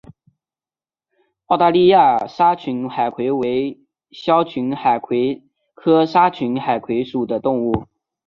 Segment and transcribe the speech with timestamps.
[1.45, 5.43] 澳大利亚沙群海葵为鞘群海葵
[5.75, 7.85] 科沙群海葵属的动物。